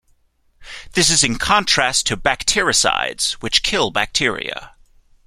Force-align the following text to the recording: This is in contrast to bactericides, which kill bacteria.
This 0.93 1.11
is 1.11 1.23
in 1.23 1.37
contrast 1.37 2.07
to 2.07 2.17
bactericides, 2.17 3.33
which 3.33 3.61
kill 3.61 3.91
bacteria. 3.91 4.73